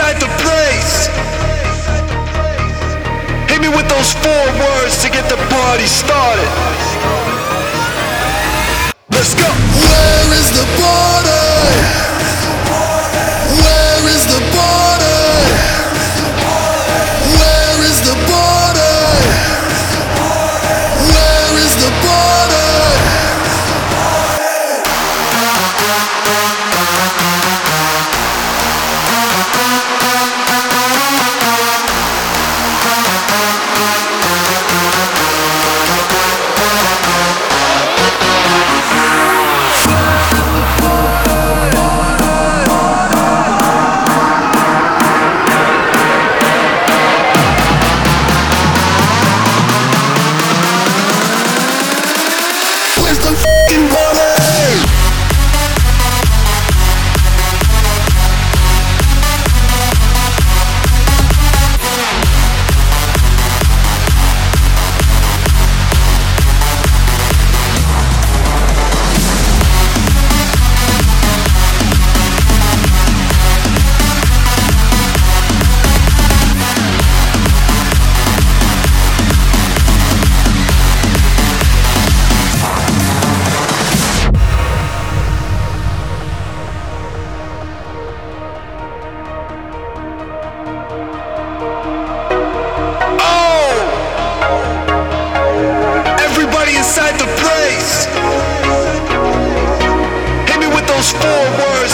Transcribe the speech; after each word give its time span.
inside 0.00 0.20
the 0.20 0.32
place. 0.42 1.08
Hit 3.50 3.60
me 3.60 3.68
with 3.68 3.88
those 3.88 4.12
four 4.14 4.46
words 4.58 5.02
to 5.02 5.10
get 5.10 5.28
the 5.28 5.36
party 5.36 5.86
started. 5.86 6.89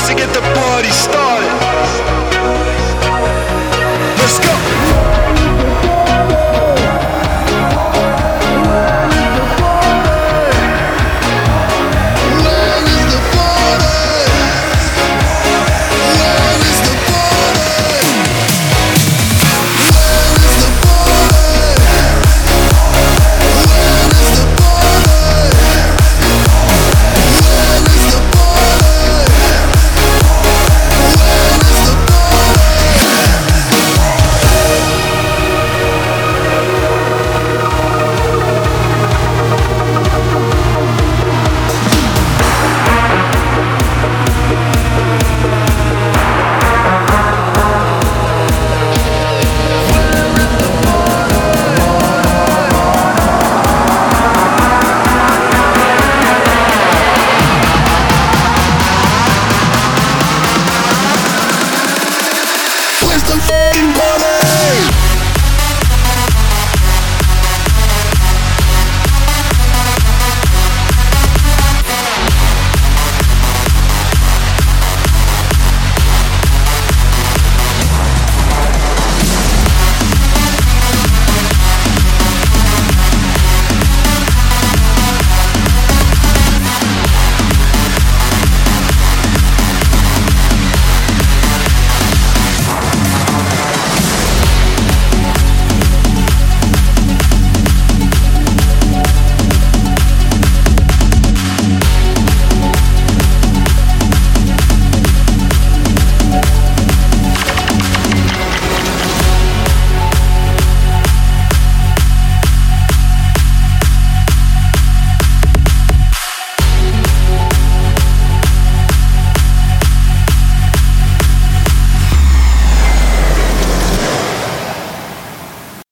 to 0.06 0.14
get 0.14 0.32
the 0.32 0.40
party 0.54 0.95